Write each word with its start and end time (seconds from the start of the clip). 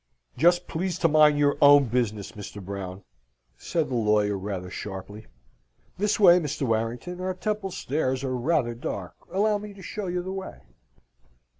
"Just 0.35 0.67
please 0.67 0.97
to 0.97 1.07
mind 1.07 1.37
your 1.37 1.59
own 1.61 1.85
business, 1.85 2.31
Mr. 2.31 2.59
Brown," 2.59 3.03
said 3.55 3.89
the 3.91 3.95
lawyer, 3.95 4.35
rather 4.35 4.71
sharply. 4.71 5.27
"This 5.99 6.19
way, 6.19 6.39
Mr. 6.39 6.63
Warrington. 6.63 7.21
Our 7.21 7.35
Temple 7.35 7.69
stairs 7.69 8.23
are 8.23 8.35
rather 8.35 8.73
dark. 8.73 9.13
Allow 9.31 9.59
me 9.59 9.75
to 9.75 9.83
show 9.83 10.07
you 10.07 10.23
the 10.23 10.33
way." 10.33 10.61